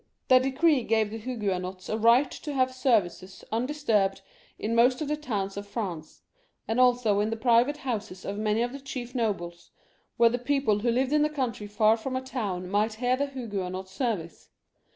The 0.29 0.39
decree 0.39 0.81
gave 0.81 1.11
the 1.11 1.19
Huguenots 1.19 1.87
a 1.87 1.95
right 1.95 2.31
to 2.31 2.53
have 2.53 2.73
services 2.73 3.43
undisturbed 3.51 4.23
in 4.57 4.73
most 4.73 4.99
of 4.99 5.07
the 5.07 5.15
towns 5.15 5.57
of 5.57 5.67
France, 5.67 6.23
and 6.67 6.79
also 6.79 7.19
in 7.19 7.29
the 7.29 7.37
private 7.37 7.77
houses 7.77 8.25
of 8.25 8.39
many 8.39 8.63
of 8.63 8.71
the 8.71 8.79
chief 8.79 9.13
nobles, 9.13 9.69
where 10.17 10.31
the 10.31 10.39
people 10.39 10.79
who 10.79 10.89
lived 10.89 11.13
in 11.13 11.21
the 11.21 11.29
country 11.29 11.67
far 11.67 11.97
from 11.97 12.15
a 12.15 12.21
town 12.21 12.67
might 12.67 12.95
hear 12.95 13.15
the 13.15 13.27
Huguenot 13.27 13.87
service. 13.87 14.49